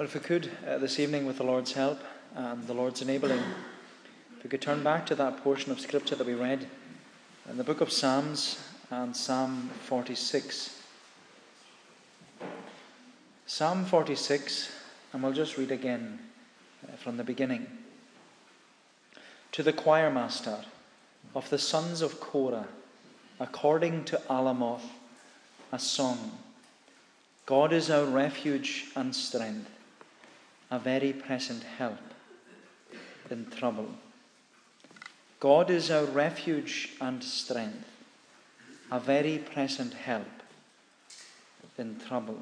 [0.00, 2.00] Well, if we could uh, this evening, with the Lord's help
[2.34, 3.42] and the Lord's enabling,
[4.34, 6.66] if we could turn back to that portion of Scripture that we read
[7.50, 8.58] in the book of Psalms
[8.90, 10.80] and Psalm 46.
[13.44, 14.72] Psalm 46,
[15.12, 16.18] and we'll just read again
[16.88, 17.66] uh, from the beginning.
[19.52, 20.64] To the choir master
[21.34, 22.68] of the sons of Korah,
[23.38, 24.88] according to Alamoth,
[25.70, 26.38] a song.
[27.44, 29.70] God is our refuge and strength
[30.70, 31.98] a very present help
[33.30, 33.88] in trouble.
[35.40, 37.88] God is our refuge and strength,
[38.90, 40.28] a very present help
[41.78, 42.38] in trouble.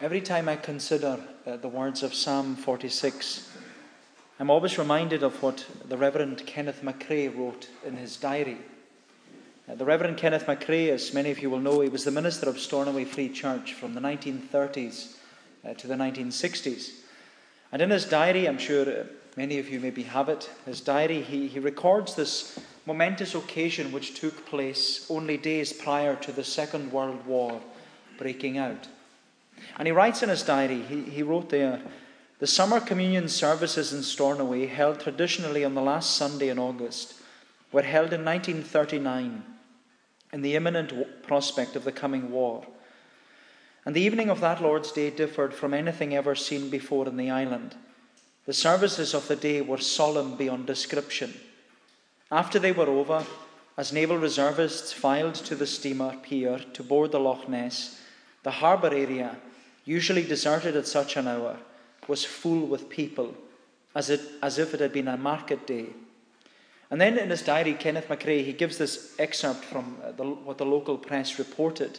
[0.00, 3.50] Every time I consider uh, the words of Psalm 46,
[4.40, 8.58] I'm always reminded of what the Reverend Kenneth MacRae wrote in his diary.
[9.68, 12.48] Uh, the Reverend Kenneth MacRae, as many of you will know, he was the minister
[12.48, 15.14] of Stornoway Free Church from the 1930s
[15.64, 16.90] uh, to the 1960s.
[17.70, 19.04] And in his diary, I'm sure uh,
[19.36, 24.18] many of you maybe have it, his diary, he, he records this momentous occasion which
[24.18, 27.60] took place only days prior to the Second World War
[28.18, 28.88] breaking out.
[29.78, 31.80] And he writes in his diary, he, he wrote there,
[32.40, 37.14] the summer communion services in Stornoway, held traditionally on the last Sunday in August,
[37.70, 39.44] were held in 1939
[40.32, 42.66] in the imminent prospect of the coming war.
[43.84, 47.30] And the evening of that Lord's Day differed from anything ever seen before in the
[47.30, 47.74] island.
[48.46, 51.34] The services of the day were solemn beyond description.
[52.30, 53.24] After they were over,
[53.76, 58.00] as naval reservists filed to the steamer pier to board the Loch Ness,
[58.42, 59.36] the harbour area,
[59.84, 61.56] usually deserted at such an hour,
[62.08, 63.34] was full with people,
[63.94, 65.86] as, it, as if it had been a market day.
[66.92, 70.58] And then in his diary, Kenneth MacRae, he gives this excerpt from uh, the, what
[70.58, 71.98] the local press reported.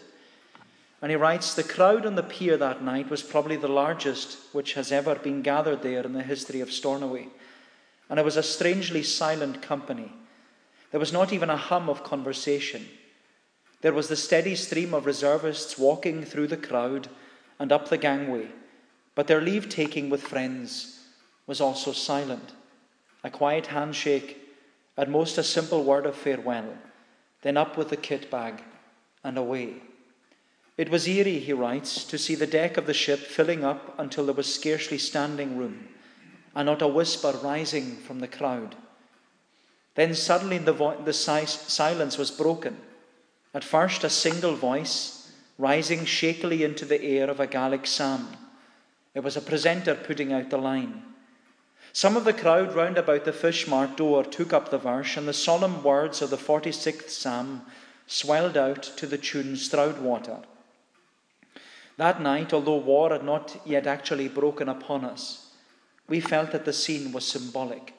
[1.02, 4.76] And he writes The crowd on the pier that night was probably the largest which
[4.76, 7.30] has ever been gathered there in the history of Stornoway.
[8.08, 10.14] And it was a strangely silent company.
[10.92, 12.86] There was not even a hum of conversation.
[13.82, 17.08] There was the steady stream of reservists walking through the crowd
[17.58, 18.50] and up the gangway,
[19.16, 21.00] but their leave taking with friends
[21.48, 22.54] was also silent.
[23.24, 24.43] A quiet handshake
[24.98, 26.78] at most, a simple word of farewell,
[27.42, 28.64] then up with the kit bag
[29.24, 29.76] and away.
[30.78, 34.26] It was eerie, he writes, to see the deck of the ship filling up until
[34.26, 35.88] there was scarcely standing room,
[36.56, 38.76] and not a whisper rising from the crowd.
[39.96, 42.78] Then suddenly the, vo- the si- silence was broken.
[43.54, 48.28] At first, a single voice rising shakily into the air of a Gaelic psalm.
[49.14, 51.04] It was a precentor putting out the line.
[51.96, 55.28] Some of the crowd round about the fish mart door took up the verse, and
[55.28, 57.68] the solemn words of the 46th Psalm
[58.08, 60.44] swelled out to the tune Stroudwater.
[61.98, 65.52] That night, although war had not yet actually broken upon us,
[66.08, 67.94] we felt that the scene was symbolic.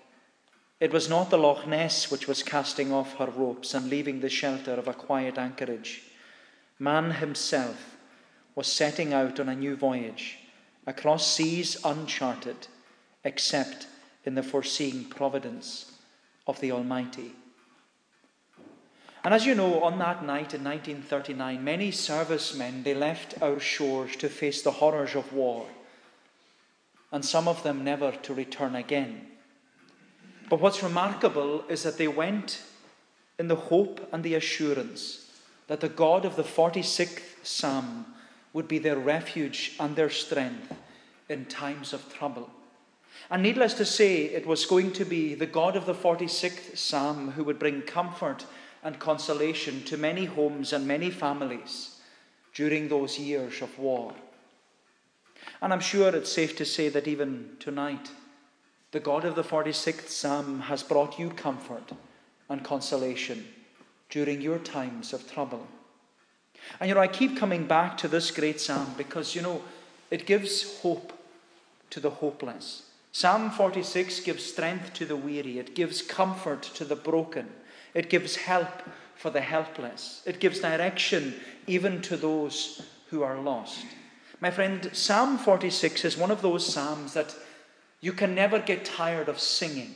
[0.80, 4.28] It was not the Loch Ness which was casting off her ropes and leaving the
[4.28, 6.02] shelter of a quiet anchorage.
[6.80, 7.96] Man himself
[8.56, 10.38] was setting out on a new voyage
[10.84, 12.66] across seas uncharted
[13.24, 13.86] except
[14.24, 15.92] in the foreseeing providence
[16.46, 17.32] of the Almighty.
[19.24, 24.16] And as you know, on that night in 1939, many servicemen they left our shores
[24.16, 25.66] to face the horrors of war,
[27.10, 29.26] and some of them never to return again.
[30.50, 32.62] But what's remarkable is that they went
[33.38, 35.30] in the hope and the assurance
[35.68, 38.04] that the God of the 46th Psalm
[38.52, 40.74] would be their refuge and their strength
[41.28, 42.50] in times of trouble.
[43.30, 47.32] And needless to say, it was going to be the God of the 46th Psalm
[47.32, 48.44] who would bring comfort
[48.82, 52.00] and consolation to many homes and many families
[52.54, 54.12] during those years of war.
[55.62, 58.10] And I'm sure it's safe to say that even tonight,
[58.92, 61.90] the God of the 46th Psalm has brought you comfort
[62.48, 63.46] and consolation
[64.10, 65.66] during your times of trouble.
[66.78, 69.62] And you know, I keep coming back to this great psalm because, you know,
[70.10, 71.12] it gives hope
[71.90, 72.82] to the hopeless.
[73.14, 77.48] Psalm 46 gives strength to the weary, it gives comfort to the broken,
[77.94, 78.82] it gives help
[79.14, 81.32] for the helpless, it gives direction
[81.68, 83.86] even to those who are lost.
[84.40, 87.36] My friend, Psalm 46 is one of those psalms that
[88.00, 89.94] you can never get tired of singing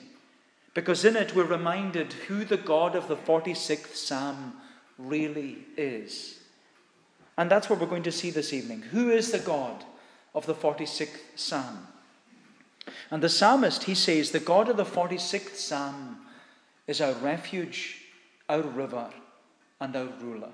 [0.72, 4.52] because in it we're reminded who the God of the 46th Psalm
[4.96, 6.38] really is.
[7.36, 8.82] And that's what we're going to see this evening.
[8.82, 9.82] Who is the God
[10.36, 11.88] of the 46th Psalm?
[13.10, 16.18] And the psalmist, he says, the God of the 46th psalm
[16.86, 17.98] is our refuge,
[18.48, 19.10] our river,
[19.80, 20.50] and our ruler.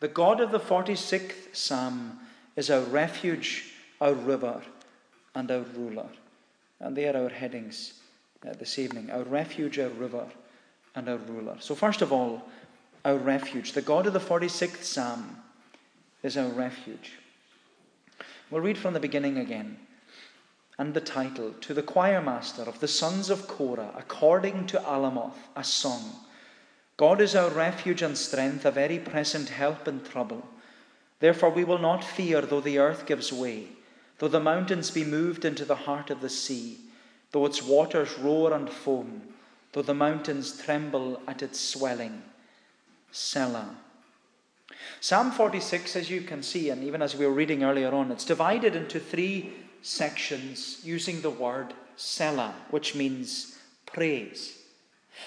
[0.00, 2.18] The God of the 46th Psalm
[2.56, 4.60] is our refuge, our river,
[5.34, 6.08] and our ruler.
[6.80, 7.94] And they are our headings
[8.46, 10.26] uh, this evening our refuge, our river,
[10.94, 11.56] and our ruler.
[11.60, 12.42] So, first of all,
[13.04, 13.72] our refuge.
[13.72, 15.38] The God of the 46th Psalm
[16.22, 17.12] is our refuge.
[18.50, 19.78] We'll read from the beginning again.
[20.78, 25.62] And the title To the choirmaster of the sons of Korah, according to Alamoth, a
[25.62, 26.02] song.
[26.96, 30.46] God is our refuge and strength, a very present help in trouble.
[31.20, 33.68] Therefore, we will not fear though the earth gives way,
[34.18, 36.78] though the mountains be moved into the heart of the sea,
[37.30, 39.22] though its waters roar and foam,
[39.72, 42.22] though the mountains tremble at its swelling.
[43.10, 43.76] Selah.
[45.00, 48.24] Psalm 46, as you can see, and even as we were reading earlier on, it's
[48.24, 49.52] divided into three
[49.84, 54.58] sections using the word Selah, which means praise.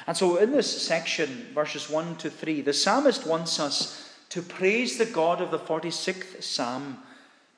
[0.06, 4.98] And so in this section, verses 1 to 3, the psalmist wants us to praise
[4.98, 6.98] the God of the 46th psalm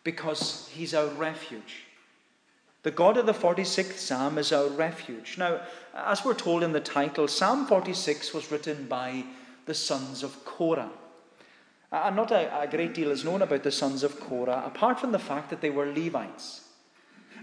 [0.03, 1.85] because he's our refuge.
[2.83, 5.37] The God of the 46th psalm is our refuge.
[5.37, 5.61] Now,
[5.93, 9.25] as we're told in the title, Psalm 46 was written by
[9.65, 10.91] the sons of Korah.
[11.91, 15.11] And not a, a, great deal is known about the sons of Korah, apart from
[15.11, 16.61] the fact that they were Levites.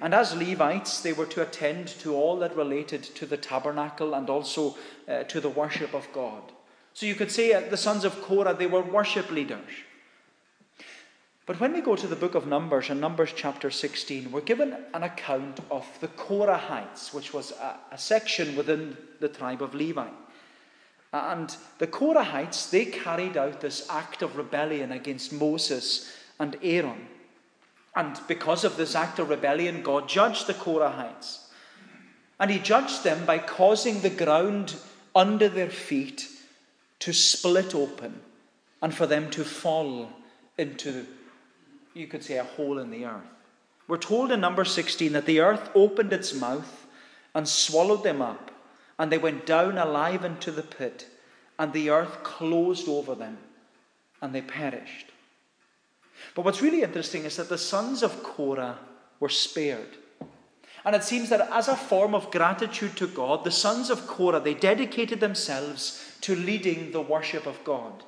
[0.00, 4.28] And as Levites, they were to attend to all that related to the tabernacle and
[4.28, 4.76] also
[5.08, 6.43] uh, to the worship of God.
[6.94, 9.70] So you could say uh, the sons of Korah, they were worship leaders.
[11.46, 14.76] But when we go to the book of Numbers, in Numbers chapter 16, we're given
[14.93, 20.08] an account of the Korahites, which was a, a section within the tribe of Levi.
[21.12, 27.06] And the Korahites, they carried out this act of rebellion against Moses and Aaron.
[27.96, 31.46] And because of this act of rebellion, God judged the Korahites.
[32.38, 34.76] And he judged them by causing the ground
[35.14, 36.28] under their feet
[37.00, 38.20] to split open
[38.82, 40.12] and for them to fall
[40.58, 41.06] into,
[41.94, 43.25] you could say, a hole in the earth.
[43.88, 46.87] We're told in number 16 that the earth opened its mouth
[47.34, 48.50] and swallowed them up
[48.98, 51.06] and they went down alive into the pit,
[51.58, 53.38] and the earth closed over them,
[54.22, 55.06] and they perished.
[56.34, 58.78] But what's really interesting is that the sons of Korah
[59.20, 59.96] were spared.
[60.84, 64.40] And it seems that as a form of gratitude to God, the sons of Korah,
[64.40, 68.05] they dedicated themselves to leading the worship of God.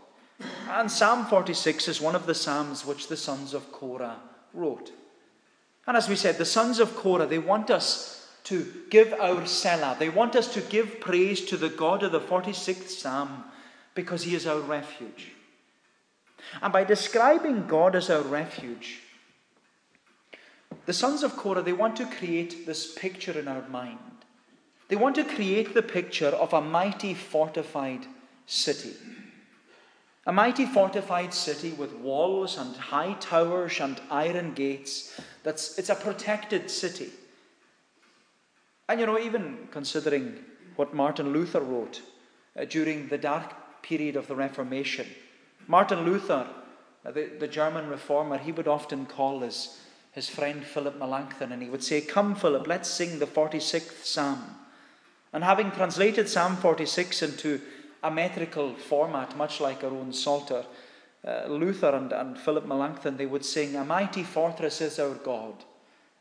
[0.68, 4.20] And Psalm 46 is one of the psalms which the sons of Korah
[4.54, 4.92] wrote.
[5.86, 9.96] And as we said, the sons of Korah, they want us to give our Selah.
[9.98, 13.44] They want us to give praise to the God of the 46th Psalm
[13.94, 15.32] because he is our refuge.
[16.62, 19.00] And by describing God as our refuge,
[20.86, 23.98] the sons of Korah, they want to create this picture in our mind.
[24.88, 28.06] They want to create the picture of a mighty fortified
[28.46, 28.94] city.
[30.26, 35.18] A mighty fortified city with walls and high towers and iron gates.
[35.42, 37.10] That's, it's a protected city.
[38.88, 40.38] And you know, even considering
[40.76, 42.00] what Martin Luther wrote
[42.58, 45.06] uh, during the dark period of the Reformation,
[45.68, 46.48] Martin Luther,
[47.06, 49.78] uh, the, the German reformer, he would often call his,
[50.10, 54.42] his friend Philip Melanchthon and he would say, Come, Philip, let's sing the 46th Psalm.
[55.32, 57.60] And having translated Psalm 46 into
[58.02, 60.64] a metrical format, much like our own Psalter,
[61.24, 65.54] uh, Luther and, and Philip Melanchthon, they would sing, A mighty fortress is our God,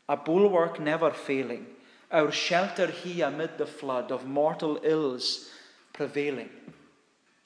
[0.08, 1.66] a bulwark never failing
[2.10, 5.50] our shelter he amid the flood of mortal ills
[5.92, 6.48] prevailing.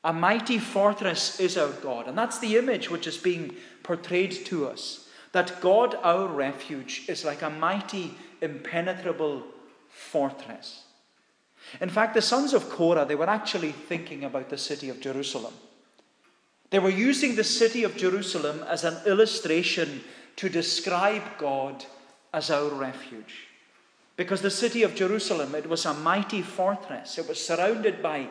[0.05, 2.09] A mighty fortress is our God.
[2.09, 5.09] And that's the image which is being portrayed to us.
[5.33, 9.45] That God, our refuge, is like a mighty, impenetrable
[9.89, 10.85] fortress.
[11.81, 15.55] In fact, the sons of Korah, they were actually thinking about the city of Jerusalem.
[16.71, 20.03] They were using the city of Jerusalem as an illustration
[20.37, 21.85] to describe God
[22.33, 23.49] as our refuge.
[24.17, 27.19] Because the city of Jerusalem, it was a mighty fortress.
[27.19, 28.29] It was surrounded by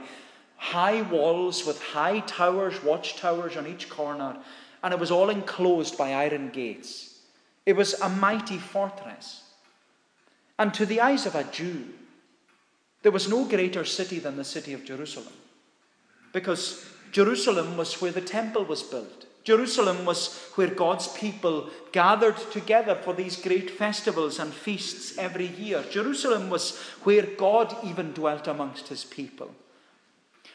[0.61, 4.37] high walls with high towers, watchtowers on each corner,
[4.83, 7.17] and it was all enclosed by iron gates.
[7.65, 9.41] It was a mighty fortress.
[10.59, 11.85] And to the eyes of a Jew,
[13.01, 15.33] there was no greater city than the city of Jerusalem.
[16.31, 19.25] Because Jerusalem was where the temple was built.
[19.43, 25.83] Jerusalem was where God's people gathered together for these great festivals and feasts every year.
[25.89, 29.55] Jerusalem was where God even dwelt amongst his people.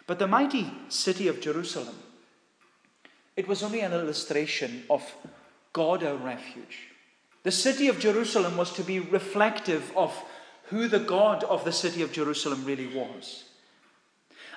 [0.06, 1.96] But the mighty city of Jerusalem,
[3.36, 5.02] it was only an illustration of
[5.72, 6.88] God our refuge.
[7.42, 10.16] The city of Jerusalem was to be reflective of
[10.64, 13.44] who the God of the city of Jerusalem really was.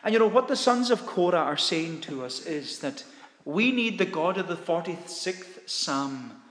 [0.03, 3.03] And you know what the sons of Korah are saying to us is that
[3.45, 6.41] we need the God of the 46th Psalm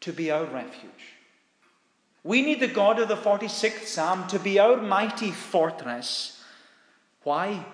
[0.00, 1.16] to be our refuge.
[2.24, 6.42] We need the God of the 46th Psalm to be our mighty fortress.
[7.22, 7.64] Why?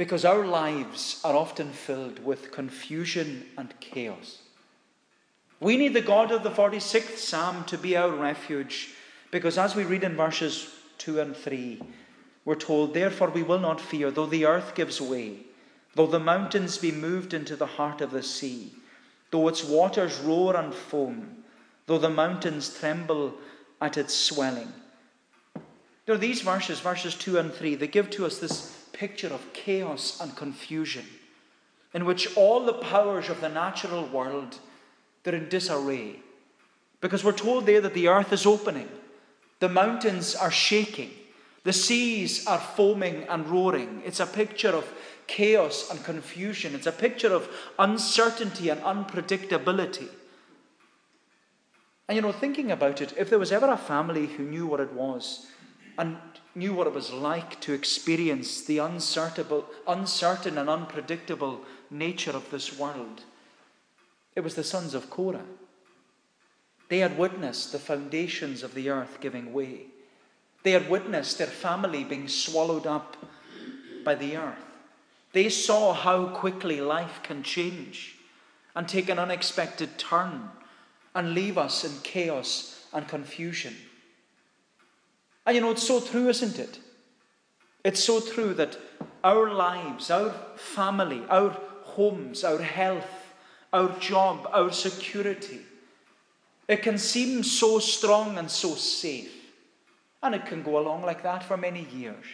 [0.00, 4.38] Because our lives are often filled with confusion and chaos.
[5.60, 8.94] We need the God of the 46th Psalm to be our refuge
[9.30, 11.82] because, as we read in verses 2 and 3,
[12.46, 15.40] we're told, Therefore we will not fear, though the earth gives way,
[15.94, 18.72] though the mountains be moved into the heart of the sea,
[19.30, 21.44] though its waters roar and foam,
[21.84, 23.34] though the mountains tremble
[23.82, 24.72] at its swelling.
[26.08, 30.20] Know, these verses, verses 2 and 3, they give to us this picture of chaos
[30.20, 31.06] and confusion,
[31.94, 34.58] in which all the powers of the natural world
[35.22, 36.16] they're in disarray.
[37.00, 38.90] Because we're told there that the earth is opening,
[39.58, 41.10] the mountains are shaking,
[41.64, 44.02] the seas are foaming and roaring.
[44.04, 44.92] It's a picture of
[45.26, 50.08] chaos and confusion, it's a picture of uncertainty and unpredictability.
[52.06, 54.80] And you know, thinking about it, if there was ever a family who knew what
[54.80, 55.46] it was
[55.96, 56.18] and
[56.54, 63.22] knew what it was like to experience the uncertain and unpredictable nature of this world,
[64.34, 65.44] it was the sons of Korah.
[66.88, 69.86] They had witnessed the foundations of the earth giving way.
[70.62, 73.16] They had witnessed their family being swallowed up
[74.04, 74.58] by the earth.
[75.32, 78.16] They saw how quickly life can change
[78.74, 80.50] and take an unexpected turn
[81.14, 83.76] and leave us in chaos and confusion.
[85.46, 86.78] And you know, it's so true, isn't it?
[87.84, 88.76] It's so true that
[89.24, 93.34] our lives, our family, our homes, our health,
[93.72, 95.60] our job, our security,
[96.68, 99.32] it can seem so strong and so safe.
[100.22, 102.24] And it can go along like that for many years.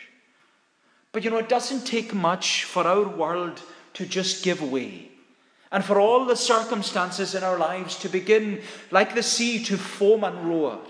[1.12, 3.62] But you know, it doesn't take much for our world
[3.94, 5.08] to just give way.
[5.72, 8.60] And for all the circumstances in our lives to begin,
[8.90, 10.80] like the sea, to foam and roar.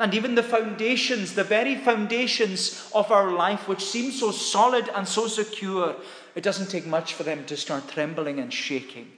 [0.00, 5.06] And even the foundations, the very foundations of our life, which seem so solid and
[5.06, 5.94] so secure,
[6.34, 9.12] it doesn't take much for them to start trembling and shaking.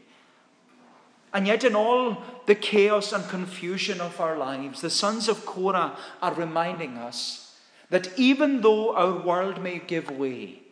[1.32, 5.96] And yet, in all the chaos and confusion of our lives, the sons of Korah
[6.20, 7.56] are reminding us
[7.90, 10.62] that even though our world may give way,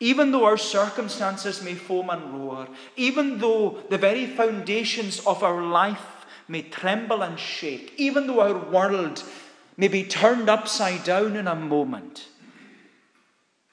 [0.00, 5.62] even though our circumstances may foam and roar, even though the very foundations of our
[5.62, 9.22] life may tremble and shake, even though our world
[9.76, 12.28] may be turned upside down in a moment,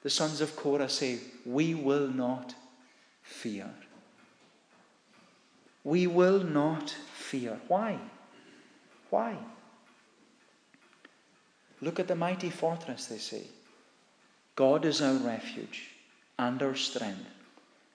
[0.02, 2.54] the sons of Korah say, We will not
[3.22, 3.70] fear.
[5.84, 7.60] We will not fear.
[7.68, 7.98] Why?
[9.10, 9.36] Why?
[11.80, 13.42] Look at the mighty fortress, they say.
[14.54, 15.90] God is our refuge
[16.38, 17.26] and our strength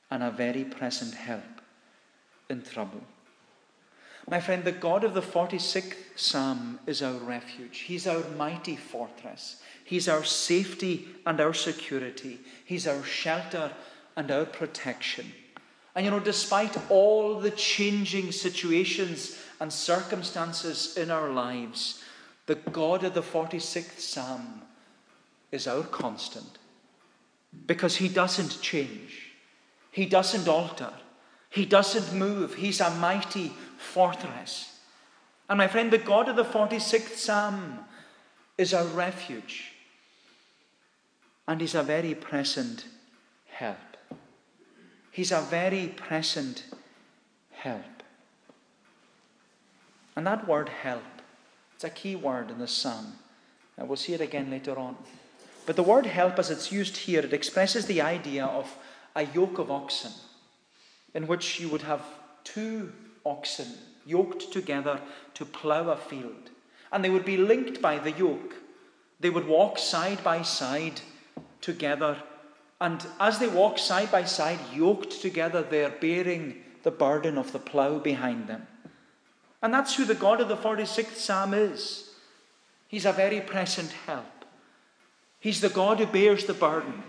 [0.10, 1.44] and a very present help
[2.50, 3.02] in trouble.
[4.30, 7.80] My friend, the God of the 46th Psalm is our refuge.
[7.80, 9.62] He's our mighty fortress.
[9.86, 12.40] He's our safety and our security.
[12.66, 13.72] He's our shelter
[14.18, 15.32] and our protection.
[15.96, 22.04] And you know, despite all the changing situations and circumstances in our lives,
[22.48, 24.62] the God of the 46th Psalm
[25.52, 26.58] is our constant
[27.66, 29.32] because he doesn't change,
[29.90, 30.92] he doesn't alter,
[31.50, 32.56] he doesn't move.
[32.56, 34.80] He's a mighty fortress.
[35.50, 37.80] And my friend, the God of the 46th Psalm
[38.58, 39.74] is our refuge,
[41.48, 42.86] and he's a very present
[43.48, 43.78] help.
[45.12, 46.66] He's a very present
[47.52, 48.04] help.
[50.16, 51.04] And that word help,
[51.76, 53.14] it's a key word in the psalm.
[53.78, 54.96] And we'll see it again later on.
[55.68, 58.76] But the word help, as it's used here, it expresses the idea of
[59.16, 60.12] a yoke of oxen,
[61.14, 62.02] in which you would have
[62.44, 62.92] two
[63.28, 63.68] oxen
[64.06, 65.02] yoked together
[65.34, 66.50] to plough a field.
[66.92, 68.56] And they would be linked by the yoke.
[69.20, 71.02] They would walk side by side
[71.60, 72.24] together
[72.80, 77.60] and as they walk side by side, yoked together, they're bearing the burden of the
[77.60, 78.68] plough behind them.
[79.62, 82.12] And that's who the God of the 46th Psalm is.
[82.88, 84.26] He's a very present help.
[85.40, 87.04] He's the God who bears the burden.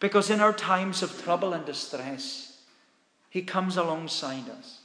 [0.00, 2.58] Because in our times of trouble and distress,
[3.30, 4.80] He comes alongside us.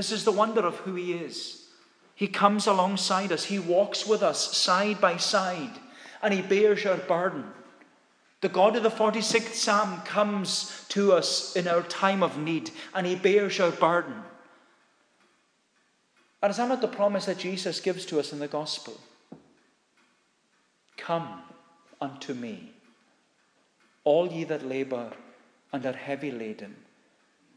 [0.00, 1.66] This is the wonder of who He is.
[2.14, 5.78] He comes alongside us, He walks with us side by side,
[6.22, 7.44] and He bears our burden.
[8.40, 13.06] The God of the 46th Psalm comes to us in our time of need and
[13.06, 14.14] he bears our burden.
[16.40, 18.98] And is that not the promise that Jesus gives to us in the gospel?
[20.96, 21.42] Come
[22.00, 22.72] unto me,
[24.04, 25.12] all ye that labour
[25.74, 26.76] and are heavy laden,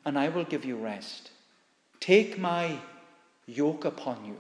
[0.03, 1.29] and I will give you rest.
[2.03, 2.79] Take my
[3.45, 4.35] yoke upon you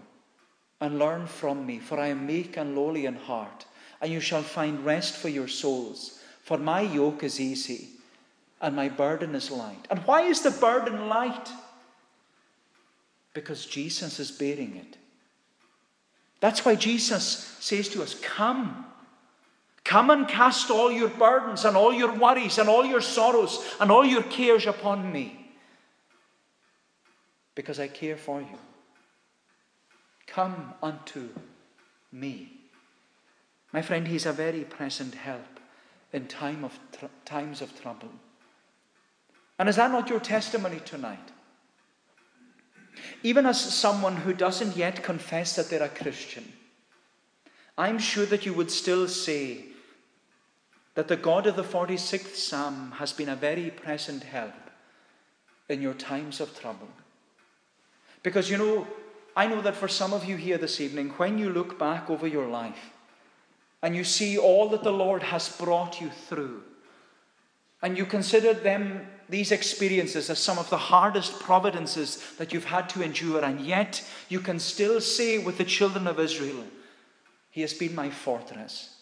[0.81, 3.63] and learn from me, for I am meek and lowly in heart,
[4.01, 6.19] and you shall find rest for your souls.
[6.41, 7.87] For my yoke is easy
[8.59, 9.87] and my burden is light.
[9.89, 11.51] And why is the burden light?
[13.33, 14.97] Because Jesus is bearing it.
[16.41, 18.87] That's why Jesus says to us, Come.
[19.85, 23.89] Come and cast all your burdens and all your worries and all your sorrows and
[23.89, 25.42] all your cares upon me.
[27.55, 28.57] Because I care for you.
[30.27, 31.29] Come unto
[32.11, 32.51] me.
[33.71, 35.59] My friend, He's a very present help
[36.11, 38.09] in time of tr- times of trouble.
[39.59, 41.31] And is that not your testimony tonight?
[43.23, 46.53] Even as someone who doesn't yet confess that they're a Christian,
[47.77, 49.65] I'm sure that you would still say
[50.95, 54.53] that the God of the 46th Psalm has been a very present help
[55.67, 56.89] in your times of trouble.
[58.23, 58.87] Because you know,
[59.35, 62.25] I know that for some of you here this evening, when you look back over
[62.25, 62.91] your life
[63.81, 66.63] and you see all that the Lord has brought you through,
[67.81, 72.87] and you consider them, these experiences, as some of the hardest providences that you've had
[72.89, 76.63] to endure, and yet you can still say with the children of Israel,
[77.51, 78.92] He has been my fortress.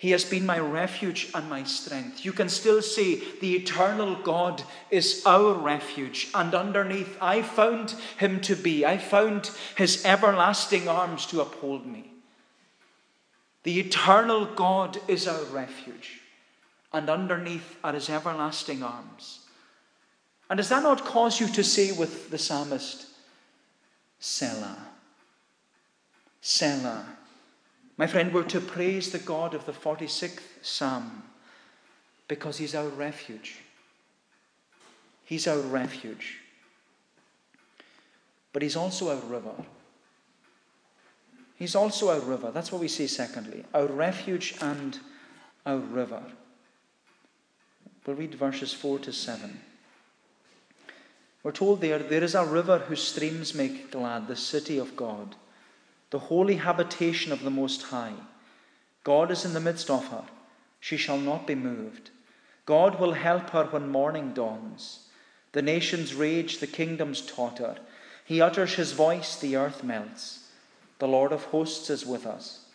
[0.00, 2.24] He has been my refuge and my strength.
[2.24, 6.30] You can still say the eternal God is our refuge.
[6.34, 8.86] And underneath, I found him to be.
[8.86, 12.14] I found his everlasting arms to uphold me.
[13.64, 16.22] The eternal God is our refuge.
[16.94, 19.40] And underneath are his everlasting arms.
[20.48, 23.06] And does that not cause you to say with the psalmist,
[24.18, 24.78] Selah?
[26.40, 27.18] Selah.
[28.00, 31.22] My friend, we're to praise the God of the 46th Psalm
[32.28, 33.58] because He's our refuge.
[35.26, 36.38] He's our refuge.
[38.54, 39.52] But He's also our river.
[41.56, 42.50] He's also our river.
[42.50, 43.66] That's what we see, secondly.
[43.74, 44.98] Our refuge and
[45.66, 46.22] our river.
[48.06, 49.60] We'll read verses 4 to 7.
[51.42, 55.34] We're told there, there is a river whose streams make glad the city of God
[56.10, 58.14] the holy habitation of the Most High.
[59.04, 60.24] God is in the midst of her.
[60.80, 62.10] She shall not be moved.
[62.66, 65.06] God will help her when morning dawns.
[65.52, 67.76] The nations rage, the kingdoms totter.
[68.24, 70.48] He utters his voice, the earth melts.
[70.98, 72.66] The Lord of hosts is with us.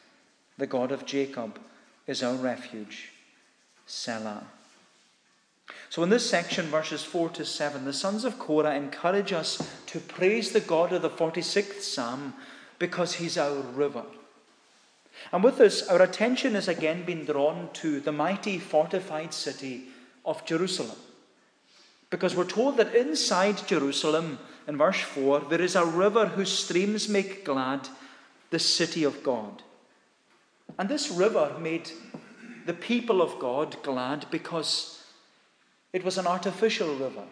[0.58, 1.60] The God of Jacob
[2.08, 3.12] is our refuge.
[3.86, 4.44] Selah.
[5.90, 10.00] So, in this section, verses 4 to 7, the sons of Korah encourage us to
[10.00, 12.34] praise the God of the 46th Psalm
[12.80, 14.04] because he's our river.
[15.32, 19.86] And with this, our attention has again been drawn to the mighty fortified city
[20.26, 20.98] of Jerusalem.
[22.10, 27.10] Because we're told that inside Jerusalem, in verse 4, there is a river whose streams
[27.10, 27.88] make glad
[28.50, 29.64] the city of God.
[30.78, 31.92] And this river made
[32.66, 35.04] the people of God glad because
[35.94, 37.24] it was an artificial river.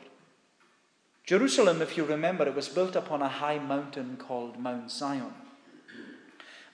[1.26, 5.34] Jerusalem, if you remember, it was built upon a high mountain called Mount Zion.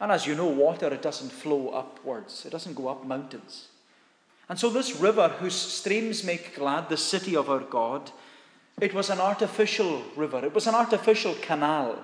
[0.01, 3.67] And as you know, water, it doesn't flow upwards, it doesn't go up mountains.
[4.47, 8.11] And so, this river, whose streams make glad the city of our God,
[8.81, 10.43] it was an artificial river.
[10.43, 11.99] It was an artificial canal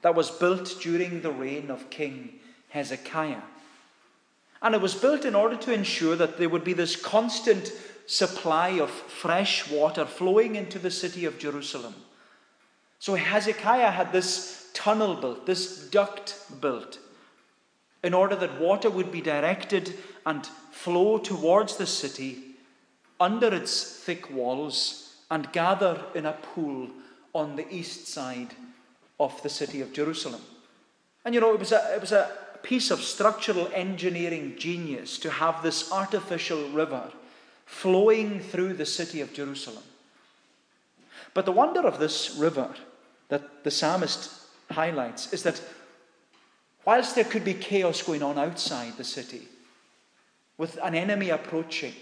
[0.00, 3.42] that was built during the reign of King Hezekiah.
[4.62, 7.72] And it was built in order to ensure that there would be this constant
[8.06, 11.94] supply of fresh water flowing into the city of Jerusalem.
[12.98, 16.98] So Hezekiah had this tunnel built, this duct built,
[18.02, 19.94] in order that water would be directed
[20.26, 22.38] and flow towards the city
[23.20, 26.88] under its thick walls and gather in a pool
[27.34, 28.54] on the east side
[29.18, 30.42] of the city of Jerusalem.
[31.24, 32.30] And you know, it was a, it was a
[32.62, 37.10] piece of structural engineering genius to have this artificial river
[37.72, 39.82] flowing through the city of Jerusalem.
[41.34, 42.68] But the wonder of this river
[43.28, 44.30] that the psalmist
[44.70, 45.60] highlights is that
[46.84, 49.48] whilst there could be chaos going on outside the city,
[50.58, 51.94] with an enemy approaching,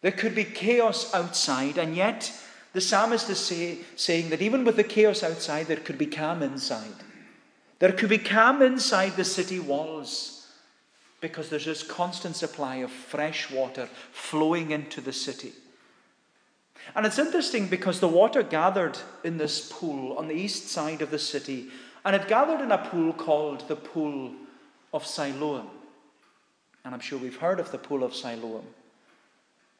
[0.00, 2.32] there could be chaos outside, and yet
[2.72, 6.42] the psalmist is say, saying that even with the chaos outside, there could be calm
[6.42, 7.02] inside.
[7.80, 10.33] There could be calm inside the city walls
[11.24, 15.52] because there's this constant supply of fresh water flowing into the city.
[16.94, 21.10] And it's interesting because the water gathered in this pool on the east side of
[21.10, 21.68] the city,
[22.04, 24.32] and it gathered in a pool called the Pool
[24.92, 25.70] of Siloam.
[26.84, 28.66] And I'm sure we've heard of the Pool of Siloam.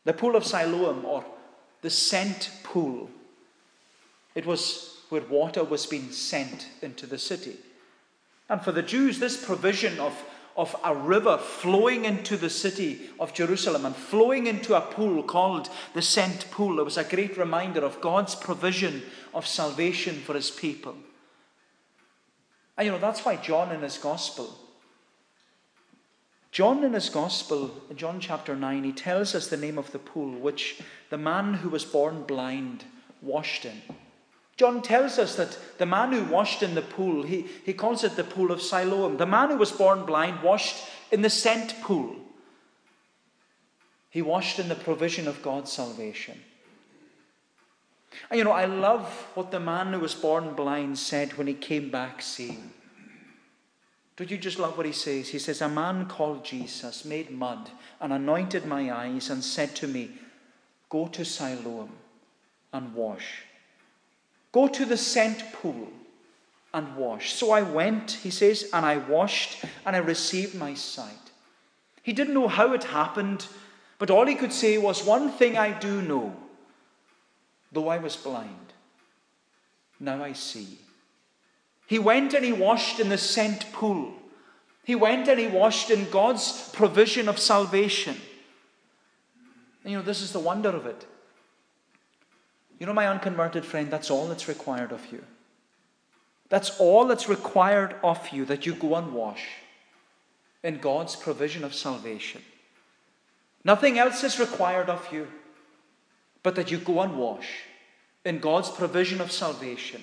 [0.05, 1.27] The Pool of Siloam, or
[1.83, 3.11] the Sent Pool,
[4.35, 7.59] It was where water was being sent into the city.
[8.49, 10.19] And for the Jews, this provision of,
[10.57, 15.69] of a river flowing into the city of Jerusalem and flowing into a pool called
[15.95, 20.51] the Sent Pool, it was a great reminder of God's provision of salvation for his
[20.51, 20.95] people.
[22.77, 24.59] And you know, that's why John in his gospel,
[26.55, 29.99] John in his gospel, in John chapter 9, he tells us the name of the
[29.99, 32.85] pool which the man who was born blind
[33.21, 33.83] washed in.
[34.57, 38.15] John tells us that the man who washed in the pool, he, he calls it
[38.15, 39.17] the pool of Siloam.
[39.17, 42.17] The man who was born blind washed in the sent pool.
[44.11, 46.41] He washed in the provision of God's salvation.
[48.31, 51.55] And you know, I love what the man who was born blind said when he
[51.55, 52.71] came back seeing.
[54.17, 55.31] Don't you just love what he says?
[55.31, 59.89] He says, A man called Jesus made mud and anointed my eyes and said to
[59.89, 60.13] me,
[60.89, 61.91] Go to Siloam
[62.73, 63.43] and wash.
[64.55, 65.89] Go to the sent pool
[66.73, 67.33] and wash.
[67.33, 71.33] So I went, he says, and I washed and I received my sight.
[72.05, 73.49] He didn't know how it happened,
[73.99, 76.37] but all he could say was, One thing I do know,
[77.73, 78.73] though I was blind,
[79.99, 80.79] now I see.
[81.89, 84.15] He went and he washed in the sent pool.
[84.85, 88.19] He went and he washed in God's provision of salvation.
[89.85, 91.07] You know, this is the wonder of it.
[92.79, 95.25] You know, my unconverted friend, that's all that's required of you.
[96.49, 99.45] That's all that's required of you that you go and wash
[100.63, 102.43] in God's provision of salvation.
[103.65, 105.29] Nothing else is required of you
[106.43, 107.49] but that you go and wash
[108.25, 110.03] in God's provision of salvation.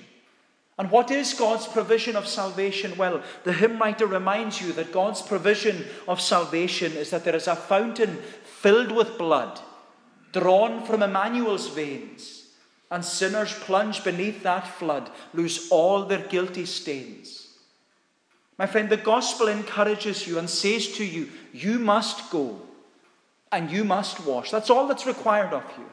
[0.79, 2.97] And what is God's provision of salvation?
[2.97, 7.47] Well, the hymn writer reminds you that God's provision of salvation is that there is
[7.47, 9.59] a fountain filled with blood
[10.31, 12.40] drawn from Emmanuel's veins
[12.91, 17.47] and sinners plunge beneath that flood lose all their guilty stains.
[18.57, 22.61] My friend, the gospel encourages you and says to you, you must go
[23.51, 24.51] and you must wash.
[24.51, 25.85] That's all that's required of you.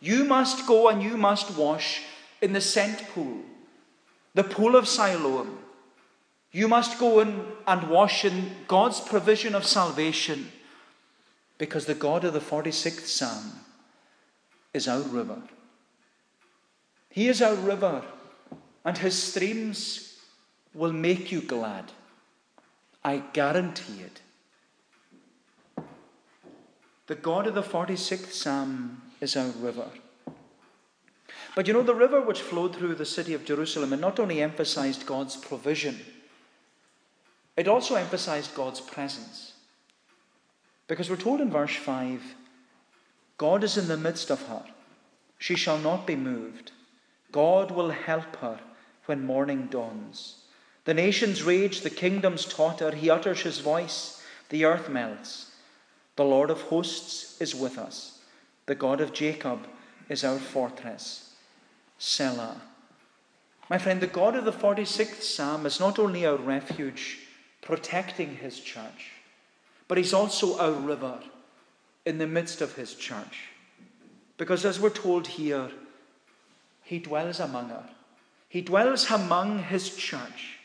[0.00, 2.02] You must go and you must wash
[2.42, 3.38] in the sent pool,
[4.34, 5.58] the pool of Siloam.
[6.52, 10.52] You must go in and wash in God's provision of salvation
[11.58, 13.52] because the God of the 46th Psalm
[14.72, 15.42] is our river.
[17.16, 18.02] He is our river,
[18.84, 20.20] and his streams
[20.74, 21.90] will make you glad.
[23.02, 24.20] I guarantee it.
[27.06, 29.88] The God of the 46th Psalm is our river.
[31.54, 34.42] But you know, the river which flowed through the city of Jerusalem, it not only
[34.42, 35.98] emphasized God's provision,
[37.56, 39.54] it also emphasized God's presence.
[40.86, 42.34] Because we're told in verse 5
[43.38, 44.66] God is in the midst of her,
[45.38, 46.72] she shall not be moved.
[47.32, 48.60] God will help her
[49.06, 50.36] when morning dawns.
[50.84, 52.92] The nations rage, the kingdoms totter.
[52.92, 55.50] He utters his voice, the earth melts.
[56.16, 58.20] The Lord of hosts is with us.
[58.66, 59.66] The God of Jacob
[60.08, 61.34] is our fortress.
[61.98, 62.60] Selah.
[63.68, 67.18] My friend, the God of the 46th Psalm is not only our refuge,
[67.62, 69.10] protecting his church,
[69.88, 71.18] but he's also our river
[72.04, 73.48] in the midst of his church.
[74.38, 75.70] Because as we're told here,
[76.86, 77.84] he dwells among her.
[78.48, 80.58] He dwells among his church.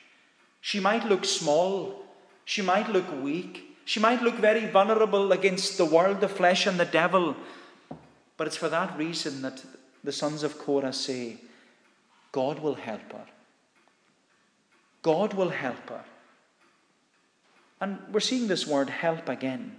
[0.61, 2.05] She might look small,
[2.45, 6.79] she might look weak, she might look very vulnerable against the world, the flesh, and
[6.79, 7.35] the devil.
[8.37, 9.63] But it's for that reason that
[10.03, 11.37] the sons of Korah say,
[12.31, 13.25] God will help her.
[15.01, 16.05] God will help her.
[17.81, 19.75] And we're seeing this word help again.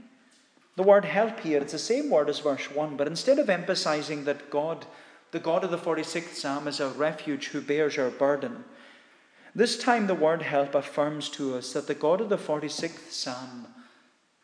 [0.74, 4.24] The word help here, it's the same word as verse 1, but instead of emphasizing
[4.24, 4.86] that God
[5.32, 8.64] the God of the 46th Psalm is our refuge who bears our burden.
[9.54, 13.66] This time, the word help affirms to us that the God of the 46th Psalm,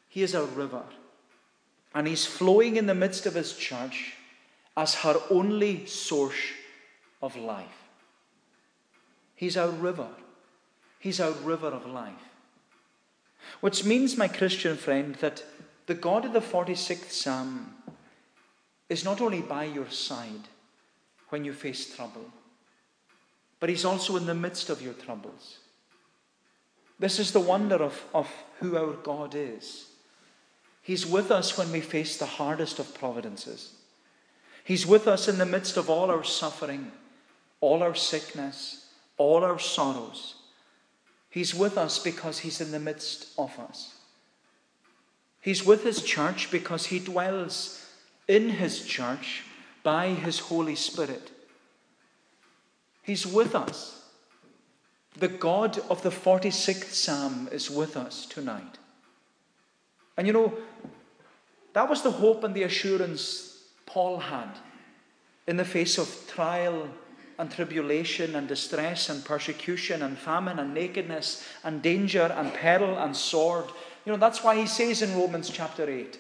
[0.09, 0.83] He is a river,
[1.95, 4.15] and He's flowing in the midst of His church
[4.77, 6.53] as her only source
[7.23, 7.89] of life.
[9.35, 10.09] He's our river.
[10.99, 12.15] He's our river of life.
[13.61, 15.45] Which means, my Christian friend, that
[15.87, 17.75] the God of the 46th Psalm
[18.89, 20.49] is not only by your side,
[21.29, 22.25] when you face trouble.
[23.61, 25.59] But He's also in the midst of your troubles.
[26.99, 28.29] This is the wonder of, of
[28.61, 29.87] who our God is.
[30.83, 33.75] He's with us when we face the hardest of providences.
[34.65, 36.93] He's with us in the midst of all our suffering,
[37.61, 38.87] all our sickness,
[39.17, 40.35] all our sorrows.
[41.31, 43.95] He's with us because He's in the midst of us.
[45.41, 47.85] He's with His church because He dwells
[48.27, 49.45] in His church
[49.89, 51.31] by his Holy Spirit.
[53.03, 54.05] He's with us.
[55.19, 58.77] The God of the 46th Psalm is with us tonight.
[60.19, 60.53] And you know,
[61.73, 64.51] that was the hope and the assurance Paul had
[65.47, 66.91] in the face of trial
[67.39, 73.17] and tribulation and distress and persecution and famine and nakedness and danger and peril and
[73.17, 73.65] sword.
[74.05, 76.19] You know, that's why he says in Romans chapter 8,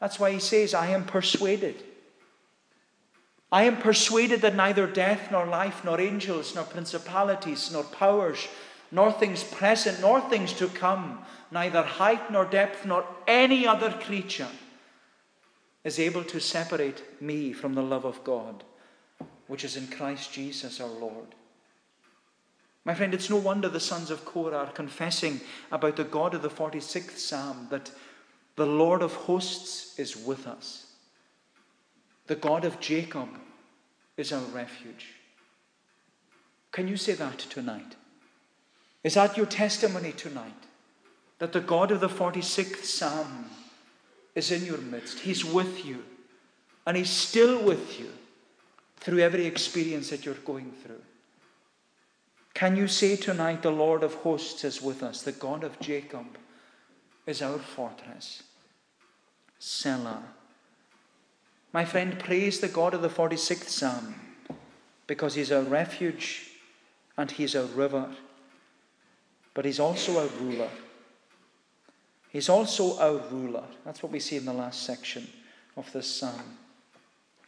[0.00, 1.84] that's why he says, I am persuaded.
[3.52, 8.48] I am persuaded that neither death, nor life, nor angels, nor principalities, nor powers,
[8.90, 14.48] nor things present, nor things to come, neither height nor depth, nor any other creature
[15.84, 18.64] is able to separate me from the love of God,
[19.46, 21.34] which is in Christ Jesus our Lord.
[22.84, 26.42] My friend, it's no wonder the sons of Korah are confessing about the God of
[26.42, 27.90] the 46th Psalm that
[28.56, 30.85] the Lord of hosts is with us.
[32.26, 33.28] The God of Jacob
[34.16, 35.14] is our refuge.
[36.72, 37.96] Can you say that tonight?
[39.04, 40.52] Is that your testimony tonight?
[41.38, 43.46] That the God of the 46th Psalm
[44.34, 45.20] is in your midst.
[45.20, 46.04] He's with you.
[46.86, 48.10] And He's still with you
[48.98, 51.02] through every experience that you're going through.
[52.54, 56.26] Can you say tonight, the Lord of hosts is with us, the God of Jacob
[57.26, 58.42] is our fortress?
[59.58, 60.22] Selah.
[61.76, 64.14] My friend, praise the God of the 46th Psalm
[65.06, 66.52] because He's a refuge
[67.18, 68.08] and He's a river,
[69.52, 70.70] but He's also a ruler.
[72.30, 73.64] He's also a ruler.
[73.84, 75.28] That's what we see in the last section
[75.76, 76.56] of this psalm,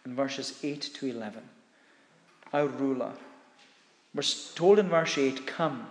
[0.04, 1.42] in verses 8 to 11.
[2.52, 3.12] Our ruler.
[4.14, 4.20] We're
[4.54, 5.86] told in verse 8 Come,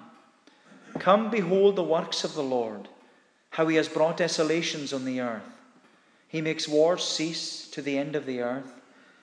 [1.00, 2.88] come, behold the works of the Lord,
[3.50, 5.57] how he has brought desolations on the earth.
[6.28, 8.74] He makes wars cease to the end of the earth.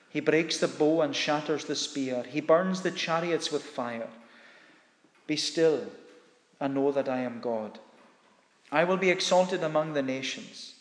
[0.08, 2.24] He breaks the bow and shatters the spear.
[2.28, 4.08] He burns the chariots with fire.
[5.26, 5.86] Be still
[6.60, 7.78] and know that I am God.
[8.70, 10.74] I will be exalted among the nations.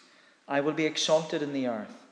[0.47, 2.05] I will be exalted in the earth.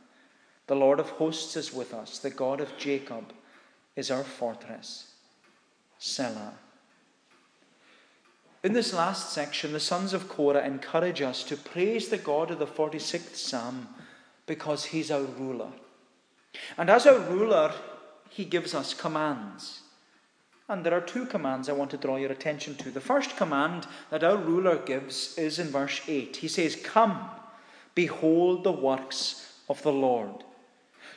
[0.67, 2.19] The Lord of hosts is with us.
[2.19, 3.34] The God of Jacob
[3.95, 5.12] is our fortress.
[6.00, 6.54] Selah.
[8.63, 12.60] In this last section, the sons of Korah encourage us to praise the God of
[12.60, 13.88] the 46th Psalm
[14.52, 15.72] because he's our ruler.
[16.78, 17.72] And as our ruler,
[18.30, 19.80] he gives us commands.
[20.68, 22.92] And there are two commands I want to draw your attention to.
[22.92, 26.36] The first command that our ruler gives is in verse 8.
[26.36, 27.30] He says, Come,
[27.96, 30.44] behold the works of the Lord.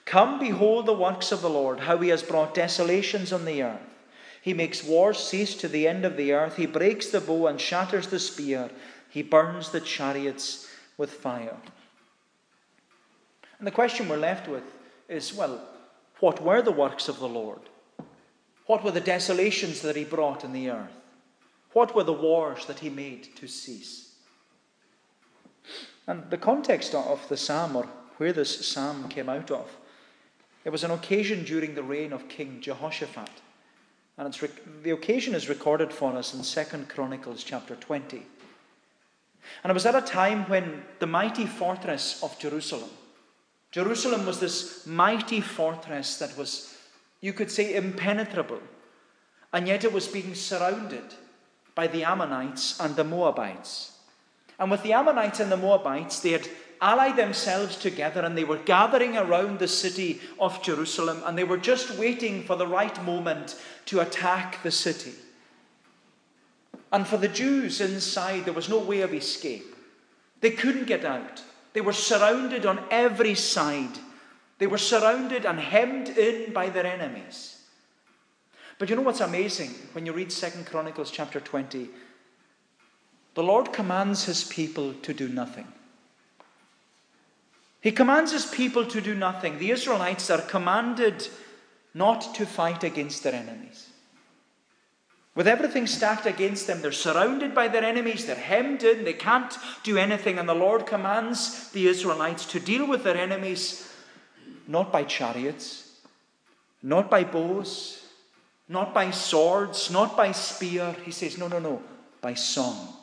[0.05, 3.81] Come, behold the works of the Lord, how he has brought desolations on the earth.
[4.42, 6.55] He makes wars cease to the end of the earth.
[6.55, 8.70] He breaks the bow and shatters the spear.
[9.11, 11.57] He burns the chariots with fire.
[13.64, 14.74] And the question we're left with
[15.09, 15.59] is well,
[16.20, 17.61] what were the works of the Lord?
[18.66, 20.92] What were the desolations that he brought in the earth?
[21.72, 24.16] What were the wars that he made to cease?
[26.07, 29.74] And the context of the psalm, or where this psalm came out of,
[30.66, 33.31] it was an occasion during the reign of King Jehoshaphat.
[34.18, 34.44] And it's
[34.83, 38.27] the occasion is recorded for us in 2 Chronicles chapter 20.
[39.62, 42.90] And it was at a time when the mighty fortress of Jerusalem,
[43.75, 46.77] Jerusalem was this mighty fortress that was,
[47.21, 48.61] you could say, impenetrable,
[49.53, 51.03] and yet it was being surrounded
[51.75, 53.99] by the Ammonites and the Moabites.
[54.61, 56.49] And with the Ammonites and the Moabites, they had
[56.81, 61.59] allied themselves together and they were gathering around the city of Jerusalem and they were
[61.59, 65.15] just waiting for the right moment to attack the city.
[66.93, 69.75] And for the Jews inside, there was no way of escape.
[70.43, 71.43] They couldn't get out.
[71.75, 73.99] They were surrounded on every side.
[74.59, 77.61] They were surrounded and hemmed in by their enemies.
[78.79, 81.91] But you know what's amazing when you read Second Chronicles chapter 20?
[83.35, 85.67] The Lord commands his people to do nothing.
[87.81, 89.59] He commands his people to do nothing.
[89.59, 91.29] The Israelites are commanded
[91.93, 93.84] not to fight against their enemies.
[95.35, 99.57] With everything stacked against them, they're surrounded by their enemies, they're hemmed in, they can't
[99.83, 103.90] do anything, and the Lord commands the Israelites to deal with their enemies
[104.66, 106.01] not by chariots,
[106.83, 108.05] not by bows,
[108.68, 110.94] not by swords, not by spear.
[111.05, 111.83] He says, no, no, no,
[112.20, 112.94] by song.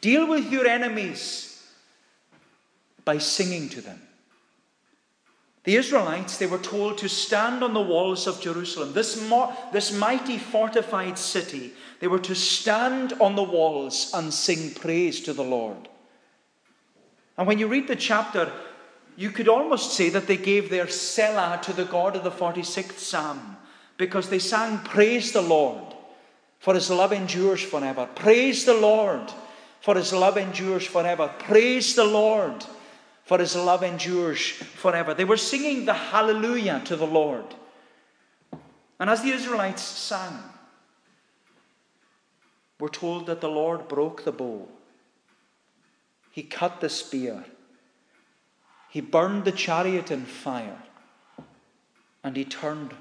[0.00, 1.70] Deal with your enemies
[3.04, 4.00] by singing to them.
[5.64, 9.92] The Israelites, they were told to stand on the walls of Jerusalem, this, mo- this
[9.92, 11.72] mighty fortified city.
[12.00, 15.88] They were to stand on the walls and sing praise to the Lord.
[17.36, 18.50] And when you read the chapter,
[19.16, 22.98] you could almost say that they gave their Selah to the God of the 46th
[22.98, 23.58] Psalm
[23.98, 25.94] because they sang, Praise the Lord,
[26.58, 28.08] for his love endures forever.
[28.14, 29.30] Praise the Lord,
[29.80, 31.30] for his love endures forever.
[31.38, 32.64] Praise the Lord,
[33.30, 35.14] for his love endures forever.
[35.14, 37.44] They were singing the hallelujah to the Lord.
[38.98, 40.36] And as the Israelites sang,
[42.80, 44.66] we're told that the Lord broke the bow,
[46.32, 47.44] He cut the spear,
[48.88, 50.82] He burned the chariot in fire,
[52.24, 52.94] and He turned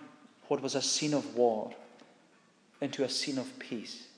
[0.47, 1.73] what was a scene of war
[2.79, 4.08] into a scene of peace.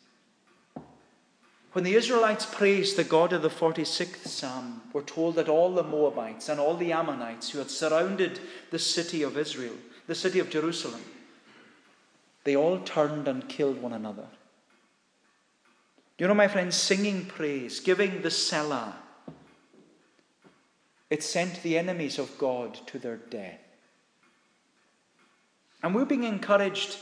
[1.73, 5.83] When the Israelites praised the God of the 46th Psalm, we're told that all the
[5.83, 8.39] Moabites and all the Ammonites who had surrounded
[8.71, 11.01] the city of Israel, the city of Jerusalem,
[12.43, 14.25] they all turned and killed one another.
[16.17, 18.95] You know, my friends, singing praise, giving the Selah,
[21.09, 23.59] it sent the enemies of God to their death.
[25.81, 26.97] And we're being encouraged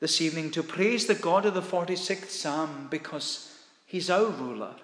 [0.00, 3.47] this evening to praise the God of the 46th Psalm because
[3.88, 4.74] He's our ruler.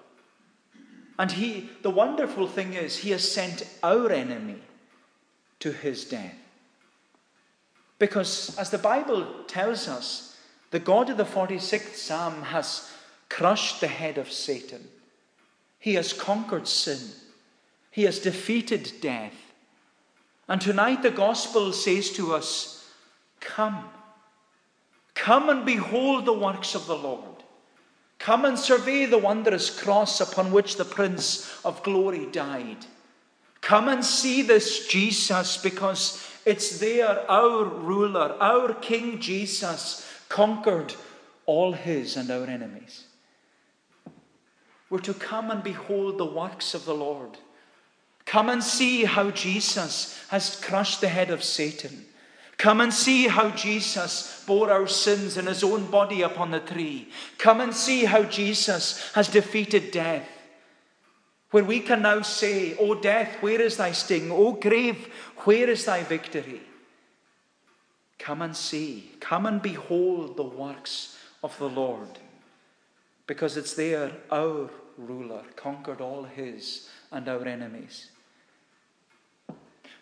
[1.17, 4.61] And he, the wonderful thing is, He has sent our enemy
[5.59, 6.35] to His death.
[7.99, 10.35] Because, as the Bible tells us,
[10.71, 12.91] the God of the 46th Psalm has
[13.29, 14.87] crushed the head of Satan.
[15.79, 17.11] He has conquered sin.
[17.91, 19.35] He has defeated death.
[20.49, 22.91] And tonight the gospel says to us,
[23.39, 23.85] Come.
[25.13, 27.34] Come and behold the works of the Lord.
[28.19, 32.85] Come and survey the wondrous cross upon which the Prince of Glory died.
[33.61, 40.93] Come and see this Jesus because it's there our ruler, our King Jesus, conquered
[41.45, 43.05] all his and our enemies.
[44.89, 47.37] We're to come and behold the works of the Lord.
[48.25, 52.05] Come and see how Jesus has crushed the head of Satan.
[52.57, 57.09] Come and see how Jesus bore our sins in his own body upon the tree.
[57.37, 60.27] Come and see how Jesus has defeated death.
[61.51, 64.31] Where we can now say, O death, where is thy sting?
[64.31, 65.07] O grave,
[65.43, 66.61] where is thy victory?
[68.17, 69.11] Come and see.
[69.19, 72.19] Come and behold the works of the Lord
[73.27, 78.09] because it's there our ruler conquered all his and our enemies.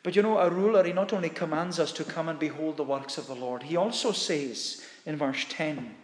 [0.04, 2.84] But you know, our ruler, he not only commands us to come and behold the
[2.84, 5.96] works of the Lord, he also says in verse 10,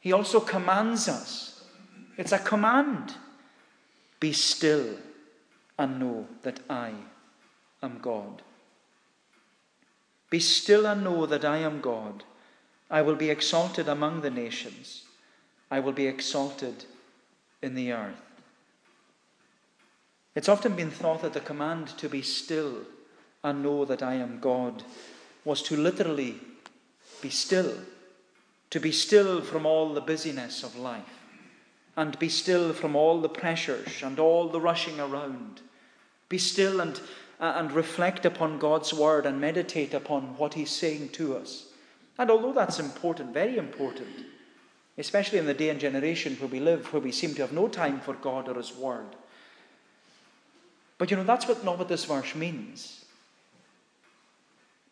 [0.00, 1.64] he also commands us.
[2.16, 3.14] It's a command
[4.20, 4.96] be still
[5.78, 6.92] and know that I
[7.82, 8.40] am God.
[10.30, 12.24] Be still and know that I am God.
[12.90, 15.04] I will be exalted among the nations.
[15.70, 16.86] I will be exalted
[17.60, 18.22] in the earth.
[20.34, 22.86] It's often been thought that the command to be still
[23.44, 24.82] and know that I am God
[25.44, 26.36] was to literally
[27.20, 27.74] be still,
[28.70, 31.20] to be still from all the busyness of life,
[31.96, 35.60] and be still from all the pressures and all the rushing around.
[36.28, 37.00] Be still and,
[37.38, 41.66] uh, and reflect upon God's word and meditate upon what He's saying to us.
[42.18, 44.08] And although that's important, very important,
[44.96, 47.68] especially in the day and generation where we live, where we seem to have no
[47.68, 49.16] time for God or His Word.
[50.96, 53.03] But you know, that's what, not what this verse means.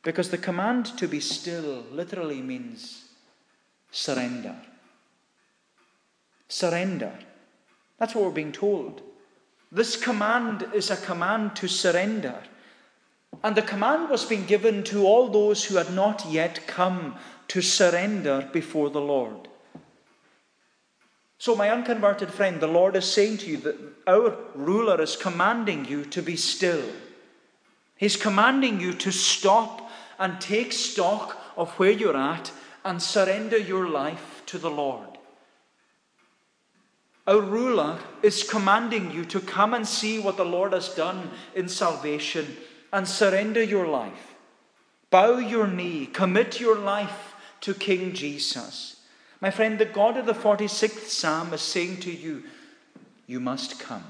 [0.02, 3.04] Because the command to be still literally means
[3.90, 4.56] surrender.
[6.48, 7.12] Surrender.
[7.98, 9.02] That's what we're being told.
[9.70, 12.42] This command is a command to surrender.
[13.42, 17.16] And the command was being given to all those who had not yet come
[17.48, 19.48] to surrender before the Lord.
[21.38, 25.84] So, my unconverted friend, the Lord is saying to you that our ruler is commanding
[25.86, 26.84] you to be still.
[27.96, 29.81] He's commanding you to stop
[30.22, 32.52] and take stock of where you're at
[32.84, 35.18] and surrender your life to the Lord.
[37.26, 41.68] Our ruler is commanding you to come and see what the Lord has done in
[41.68, 42.56] salvation
[42.92, 44.36] and surrender your life.
[45.10, 49.00] Bow your knee, commit your life to King Jesus.
[49.40, 52.44] My friend, the God of the 46th Psalm is saying to you,
[53.26, 54.04] you must come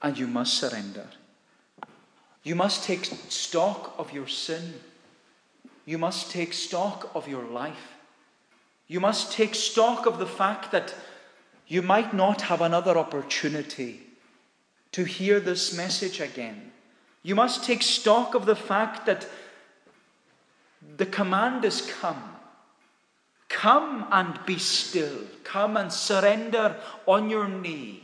[0.00, 1.08] and you must surrender.
[2.46, 4.74] You must take stock of your sin.
[5.84, 7.96] You must take stock of your life.
[8.86, 10.94] You must take stock of the fact that
[11.66, 14.00] you might not have another opportunity
[14.92, 16.70] to hear this message again.
[17.24, 19.26] You must take stock of the fact that
[20.96, 22.36] the command has come
[23.48, 25.18] Come and be still.
[25.44, 26.76] Come and surrender
[27.06, 28.02] on your knee.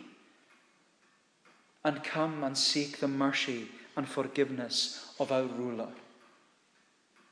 [1.84, 5.88] And come and seek the mercy and forgiveness of our ruler.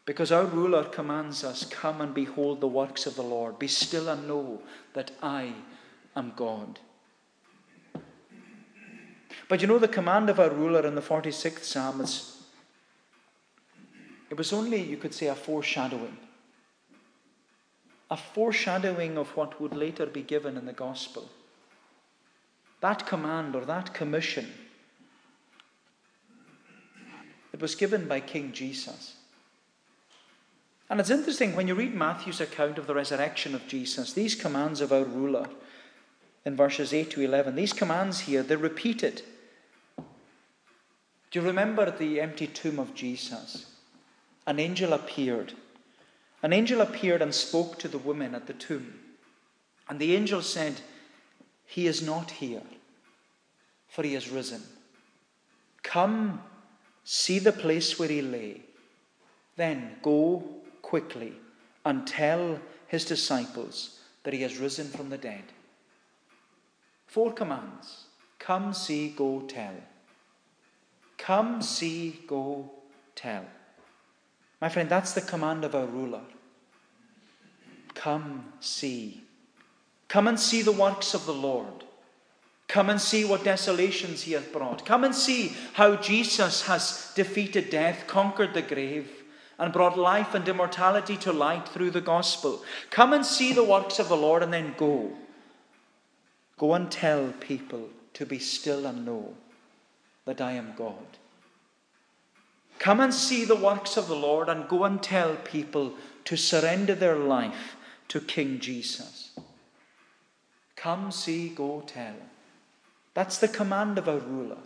[0.05, 3.59] Because our ruler commands us, Come and behold the works of the Lord.
[3.59, 4.61] Be still and know
[4.95, 5.53] that I
[6.17, 6.81] am God.
[9.49, 12.43] But you know, the command of our ruler in the 46th Psalm is,
[14.31, 16.17] it was only, you could say, a foreshadowing.
[18.11, 21.29] A foreshadowing of what would later be given in the gospel.
[22.81, 24.53] That command or that commission,
[27.61, 29.17] it was given by King Jesus.
[30.89, 34.81] And it's interesting when you read Matthew's account of the resurrection of Jesus, these commands
[34.81, 35.47] of our ruler
[36.47, 39.21] in verses 8 to 11, these commands here, they're repeated.
[39.99, 43.67] Do you remember the empty tomb of Jesus?
[44.47, 45.53] An angel appeared.
[46.43, 48.95] An angel appeared and spoke to the women at the tomb.
[49.87, 50.81] And the angel said,
[51.67, 52.63] He is not here,
[53.87, 54.63] for he has risen.
[55.83, 56.41] Come,
[57.05, 58.63] see the place where he lay.
[59.57, 60.43] Then go
[60.83, 61.35] quickly
[61.85, 65.45] and tell his disciples that he has risen from the dead.
[67.07, 68.05] Four commands
[68.39, 69.75] come, see, go, tell.
[71.19, 72.71] Come, see, go,
[73.15, 73.45] tell.
[74.61, 76.23] My friend, that's the command of our ruler.
[77.95, 79.23] Come, see.
[80.09, 81.85] Come and see the works of the Lord.
[82.71, 84.87] Come and see what desolations he hath brought.
[84.87, 89.11] Come and see how Jesus has defeated death, conquered the grave
[89.59, 92.63] and brought life and immortality to light through the gospel.
[92.91, 95.11] Come and see the works of the Lord and then go.
[96.59, 99.35] Go and tell people to be still and know
[100.25, 101.19] that I am God.
[102.79, 105.95] Come and see the works of the Lord and go and tell people
[106.25, 107.75] to surrender their life
[108.07, 109.37] to King Jesus.
[110.77, 112.15] Come, see, go, tell.
[113.15, 114.59] That's the command of our ruler.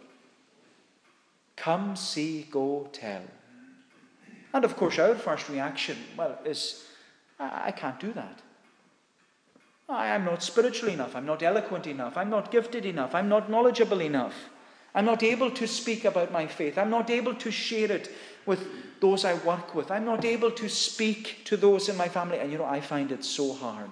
[1.56, 3.22] Come, see, go, tell.
[4.52, 6.84] And of course, our first reaction, well, is
[7.38, 8.40] I can't do that.
[9.88, 11.14] I am not spiritual enough.
[11.14, 12.16] I'm not eloquent enough.
[12.16, 13.14] I'm not gifted enough.
[13.14, 14.34] I'm not knowledgeable enough.
[14.94, 16.78] I'm not able to speak about my faith.
[16.78, 18.10] I'm not able to share it
[18.46, 18.66] with
[19.00, 19.90] those I work with.
[19.90, 22.38] I'm not able to speak to those in my family.
[22.38, 23.90] And you know, I find it so hard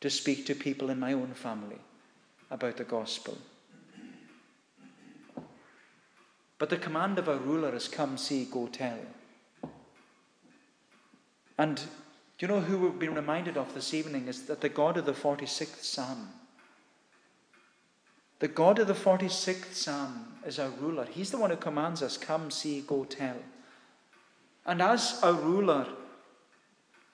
[0.00, 1.78] to speak to people in my own family
[2.50, 3.36] about the gospel.
[6.58, 8.98] But the command of our ruler is come, see, go tell.
[11.56, 14.96] And do you know who we've been reminded of this evening is that the God
[14.96, 16.30] of the 46th Psalm,
[18.38, 21.06] the God of the 46th Psalm is our ruler.
[21.10, 23.36] He's the one who commands us, come, see, go, tell.
[24.64, 25.86] And as our ruler,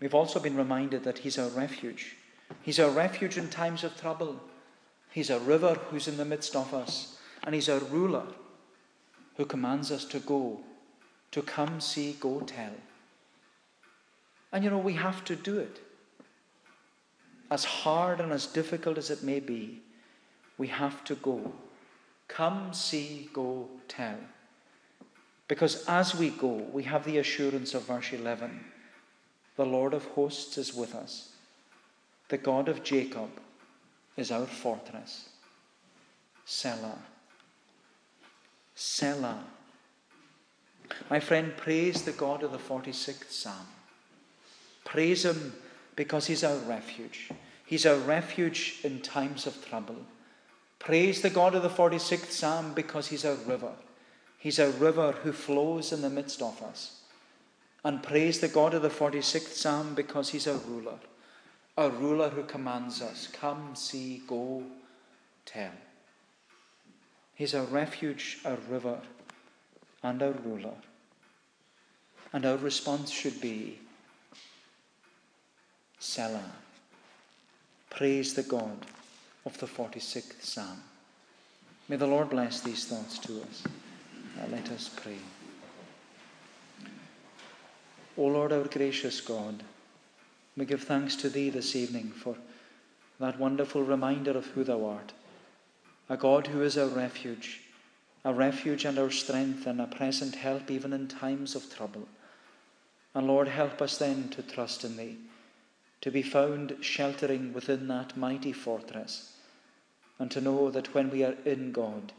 [0.01, 2.17] we've also been reminded that He's our refuge.
[2.63, 4.41] He's our refuge in times of trouble.
[5.17, 7.17] He's a river who's in the midst of us.
[7.43, 8.27] And He's a ruler
[9.39, 10.61] who commands us to go,
[11.31, 12.75] to come, see, go, tell.
[14.53, 15.81] And you know, we have to do it.
[17.51, 19.81] As hard and as difficult as it may be,
[20.59, 21.51] we have to go.
[22.29, 24.19] Come, see, go, tell.
[25.49, 28.67] Because as we go, we have the assurance of verse 11
[29.57, 31.31] the Lord of hosts is with us,
[32.29, 33.31] the God of Jacob
[34.17, 35.29] is our fortress.
[36.45, 36.99] Selah.
[38.75, 39.45] Selah.
[41.11, 43.67] My friend, praise the God of the 46th Psalm.
[44.85, 45.55] Praise Him
[45.97, 47.31] because He's our refuge.
[47.67, 49.97] He's our refuge in times of trouble.
[50.79, 53.73] Praise the God of the 46th Psalm because He's our river.
[54.39, 57.01] He's a river who flows in the midst of us.
[57.85, 60.99] And praise the God of the 46th Psalm because He's our ruler.
[61.79, 64.63] A ruler who commands us come, see, go,
[65.45, 65.73] tell.
[67.35, 68.99] He's our refuge, our river,
[70.03, 70.75] and our ruler.
[72.33, 73.79] And our response should be
[75.99, 76.53] Selah.
[77.91, 78.87] Praise the God
[79.45, 80.83] of the 46th Psalm.
[81.89, 83.65] May the Lord bless these thoughts to us.
[84.37, 85.19] Now let us pray.
[88.17, 89.63] O Lord, our gracious God,
[90.57, 92.37] we give thanks to Thee this evening for
[93.21, 95.13] that wonderful reminder of who Thou art,
[96.09, 97.63] a God who is our refuge,
[98.25, 102.09] a refuge and our strength and a present help even in times of trouble.
[103.15, 105.19] And Lord, help us then to trust in Thee
[106.07, 109.33] to be found sheltering within that mighty fortress,
[110.19, 112.13] and to know that when we are in God,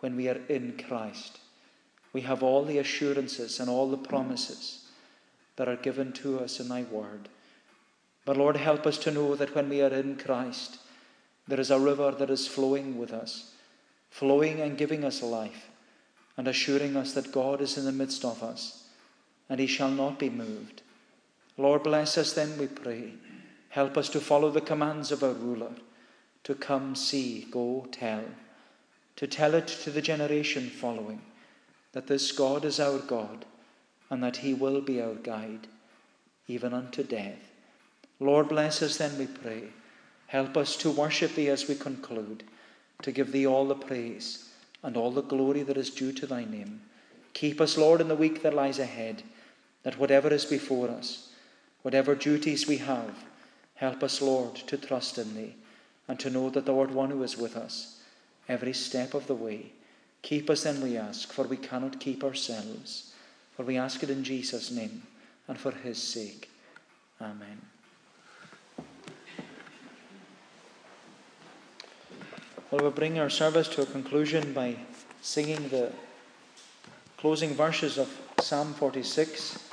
[0.00, 1.38] when we are in Christ,
[2.12, 4.86] we have all the assurances and all the promises
[5.56, 7.28] that are given to us in Thy Word.
[8.26, 10.78] But Lord, help us to know that when we are in Christ,
[11.46, 13.52] there is a river that is flowing with us,
[14.10, 15.70] flowing and giving us life,
[16.36, 18.88] and assuring us that God is in the midst of us,
[19.48, 20.82] and he shall not be moved.
[21.56, 23.12] Lord, bless us then, we pray.
[23.68, 25.72] Help us to follow the commands of our ruler,
[26.42, 28.24] to come, see, go, tell,
[29.14, 31.22] to tell it to the generation following
[31.92, 33.44] that this God is our God
[34.10, 35.68] and that he will be our guide,
[36.48, 37.45] even unto death.
[38.18, 39.64] Lord, bless us then, we pray.
[40.28, 42.44] Help us to worship thee as we conclude,
[43.02, 44.48] to give thee all the praise
[44.82, 46.80] and all the glory that is due to thy name.
[47.34, 49.22] Keep us, Lord, in the week that lies ahead,
[49.82, 51.30] that whatever is before us,
[51.82, 53.24] whatever duties we have,
[53.74, 55.54] help us, Lord, to trust in thee
[56.08, 58.00] and to know that thou art one who is with us
[58.48, 59.72] every step of the way.
[60.22, 63.12] Keep us then, we ask, for we cannot keep ourselves.
[63.56, 65.02] For we ask it in Jesus' name
[65.48, 66.50] and for his sake.
[67.20, 67.75] Amen.
[72.68, 74.74] Well, we'll bring our service to a conclusion by
[75.22, 75.92] singing the
[77.16, 78.08] closing verses of
[78.40, 79.70] Psalm 46.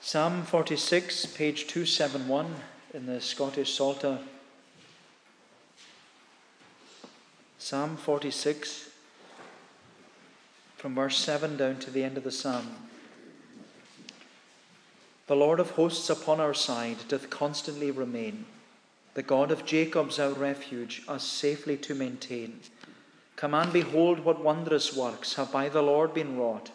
[0.00, 2.54] Psalm 46, page 271
[2.94, 4.20] in the Scottish Psalter.
[7.58, 8.90] Psalm 46,
[10.76, 12.68] from verse 7 down to the end of the psalm.
[15.26, 18.46] The Lord of hosts upon our side doth constantly remain.
[19.16, 22.60] The God of Jacob's our refuge, us safely to maintain.
[23.34, 26.70] Come and behold what wondrous works have by the Lord been wrought.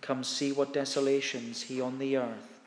[0.00, 2.60] Come see what desolations he on the earth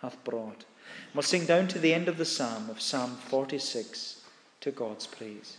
[0.00, 0.64] hath brought.
[1.12, 4.22] We'll sing down to the end of the psalm of Psalm 46
[4.62, 5.58] to God's praise.